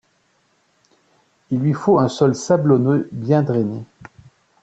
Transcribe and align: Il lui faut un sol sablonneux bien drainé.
Il 1.51 1.59
lui 1.59 1.73
faut 1.73 1.99
un 1.99 2.07
sol 2.09 2.33
sablonneux 2.33 3.07
bien 3.11 3.43
drainé. 3.43 3.83